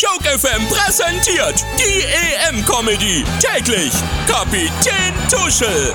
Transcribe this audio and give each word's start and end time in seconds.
Joke 0.00 0.24
FM 0.24 0.66
präsentiert 0.68 1.62
die 1.76 2.00
EM-Comedy. 2.00 3.22
Täglich 3.38 3.92
Kapitän 4.26 5.12
Tuschel. 5.28 5.94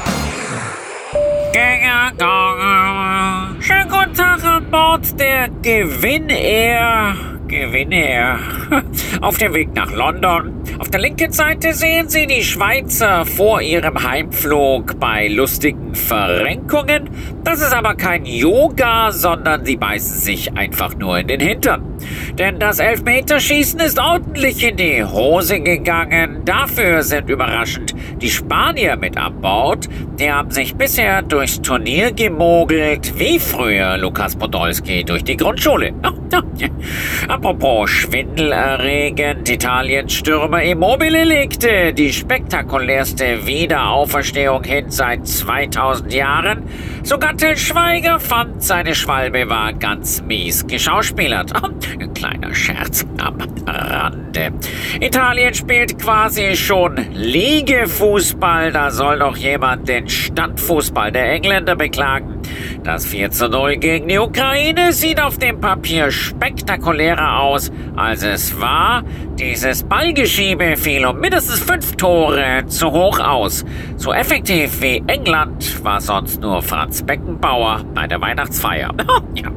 Schönen 3.60 3.90
guten 3.90 4.14
Tag 4.14 4.44
an 4.44 4.70
Bord 4.70 5.20
der 5.20 5.50
Gewinn 5.64 6.30
Air. 6.30 7.16
Gewinn 7.48 7.92
Air. 7.92 8.38
Auf 9.22 9.40
dem 9.40 9.56
Weg 9.56 9.74
nach 9.74 9.92
London. 9.92 10.62
Auf 10.78 10.90
der 10.90 11.00
linken 11.00 11.32
Seite 11.32 11.74
sehen 11.74 12.08
Sie 12.08 12.28
die 12.28 12.44
Schweizer 12.44 13.26
vor 13.26 13.62
ihrem 13.62 14.04
Heimflug 14.04 15.00
bei 15.00 15.30
lustigen 15.30 15.96
Verrenkungen. 15.96 17.10
Das 17.44 17.60
ist 17.60 17.74
aber 17.74 17.96
kein 17.96 18.26
Yoga, 18.26 19.12
sondern 19.12 19.66
sie 19.66 19.78
beißen 19.78 20.20
sich 20.20 20.56
einfach 20.56 20.96
nur 20.96 21.18
in 21.18 21.28
den 21.28 21.40
Hintern. 21.40 21.98
Denn 22.34 22.60
das 22.60 22.80
Elfmeterschießen 22.80 23.80
ist 23.80 24.00
ordentlich 24.00 24.64
in 24.64 24.78
die 24.78 25.04
Hose 25.04 25.60
gegangen. 25.60 26.42
Dafür 26.46 27.04
sind 27.04 27.30
überraschend 27.30 27.94
die 28.22 28.30
Spanier 28.30 28.96
mit 28.98 29.18
an 29.18 29.40
Bord. 29.42 29.88
Die 30.20 30.32
haben 30.32 30.52
sich 30.52 30.76
bisher 30.76 31.22
durchs 31.22 31.62
Turnier 31.62 32.12
gemogelt, 32.12 33.20
wie 33.20 33.40
früher 33.40 33.98
Lukas 33.98 34.36
Podolski 34.36 35.04
durch 35.04 35.24
die 35.24 35.38
Grundschule. 35.38 35.94
Apropos 37.28 37.90
schwindelerregend, 37.90 39.50
Italiens 39.50 40.14
Stürmer 40.14 40.64
Immobile 40.64 41.24
legte 41.24 41.94
die 41.94 42.12
spektakulärste 42.14 43.46
Wiederauferstehung 43.46 44.64
hin 44.64 44.90
seit 44.90 45.28
2000 45.28 46.14
Jahren. 46.14 46.64
Sogar 47.04 47.36
Till 47.38 47.58
Schweiger 47.58 48.20
fand, 48.20 48.64
seine 48.64 48.96
Schwalbe 48.96 49.50
war 49.50 49.74
ganz 49.74 50.22
mies 50.22 50.66
geschauspielert. 50.66 51.52
Scherz 52.56 53.06
am 53.20 53.38
Rande. 53.68 54.54
Italien 55.00 55.54
spielt 55.54 56.00
quasi 56.00 56.56
schon 56.56 56.96
Liegefußball. 57.14 58.72
Da 58.72 58.92
soll 58.92 59.20
doch 59.20 59.36
jemand 59.36 59.88
den 59.90 60.08
Standfußball 60.08 61.12
der 61.12 61.32
Engländer 61.32 61.76
beklagen. 61.76 62.42
Das 62.86 63.04
4 63.08 63.32
zu 63.32 63.50
0 63.50 63.78
gegen 63.78 64.08
die 64.10 64.20
Ukraine 64.20 64.94
sieht 64.94 65.20
auf 65.20 65.40
dem 65.40 65.60
Papier 65.60 66.12
spektakulärer 66.12 67.40
aus, 67.40 67.72
als 67.96 68.22
es 68.22 68.62
war. 68.62 69.02
Dieses 69.40 69.82
Ballgeschiebe 69.82 70.78
fiel 70.78 71.04
um 71.08 71.20
mindestens 71.20 71.62
fünf 71.62 71.96
Tore 71.96 72.64
zu 72.68 72.92
hoch 72.92 73.20
aus. 73.20 73.66
So 73.98 74.14
effektiv 74.14 74.84
wie 74.84 75.04
England 75.08 75.84
war 75.84 76.00
sonst 76.00 76.40
nur 76.42 76.62
Franz 76.62 77.02
Beckenbauer 77.02 77.84
bei 77.96 78.06
der 78.06 78.22
Weihnachtsfeier. 78.22 78.94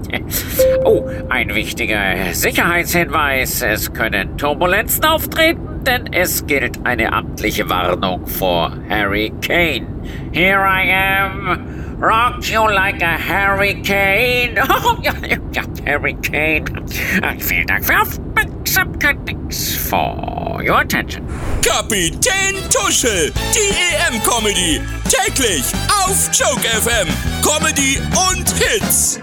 oh, 0.86 1.06
ein 1.28 1.54
wichtiger 1.54 2.32
Sicherheitshinweis. 2.32 3.60
Es 3.60 3.92
können 3.92 4.38
Turbulenzen 4.38 5.04
auftreten, 5.04 5.84
denn 5.84 6.06
es 6.14 6.46
gilt 6.46 6.78
eine 6.86 7.12
amtliche 7.12 7.68
Warnung 7.68 8.26
vor 8.26 8.72
Harry 8.88 9.30
Kane. 9.42 9.86
Here 10.32 10.64
I 10.64 10.90
am. 10.94 11.87
Rocked 11.98 12.48
you 12.48 12.60
like 12.60 13.02
a 13.02 13.18
hurricane. 13.18 14.56
Oh, 14.70 14.96
ja, 15.02 15.12
ja, 15.52 15.62
Hurricane. 15.84 16.64
Vielen 17.40 17.66
Dank 17.66 17.84
für 17.84 18.00
Aufmerksamkeit. 18.00 19.16
Thanks 19.26 19.74
for 19.74 20.62
your 20.62 20.78
attention. 20.78 21.24
Kapitän 21.62 22.54
Tuschel, 22.70 23.32
die 23.54 23.74
EM-Comedy. 24.14 24.80
Täglich 25.08 25.64
auf 25.88 26.30
Joke 26.32 26.68
FM. 26.68 27.08
Comedy 27.42 27.98
und 28.30 28.48
Hits. 28.58 29.20